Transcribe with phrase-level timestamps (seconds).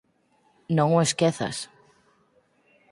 [0.77, 1.57] Non o esquezas.